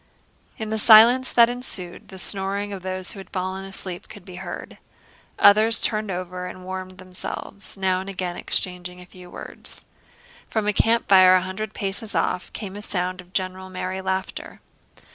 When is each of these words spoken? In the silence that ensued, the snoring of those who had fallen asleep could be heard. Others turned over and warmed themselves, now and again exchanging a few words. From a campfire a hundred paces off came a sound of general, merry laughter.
In 0.57 0.71
the 0.71 0.79
silence 0.79 1.31
that 1.31 1.47
ensued, 1.47 2.07
the 2.07 2.17
snoring 2.17 2.73
of 2.73 2.81
those 2.81 3.11
who 3.11 3.19
had 3.19 3.29
fallen 3.29 3.65
asleep 3.65 4.09
could 4.09 4.25
be 4.25 4.37
heard. 4.37 4.79
Others 5.37 5.79
turned 5.79 6.09
over 6.09 6.47
and 6.47 6.65
warmed 6.65 6.97
themselves, 6.97 7.77
now 7.77 7.99
and 7.99 8.09
again 8.09 8.35
exchanging 8.35 8.99
a 8.99 9.05
few 9.05 9.29
words. 9.29 9.85
From 10.47 10.65
a 10.65 10.73
campfire 10.73 11.35
a 11.35 11.43
hundred 11.43 11.75
paces 11.75 12.15
off 12.15 12.51
came 12.51 12.75
a 12.75 12.81
sound 12.81 13.21
of 13.21 13.31
general, 13.31 13.69
merry 13.69 14.01
laughter. 14.01 14.59